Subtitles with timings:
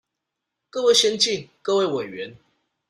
[0.71, 2.35] 各位先進、各位委員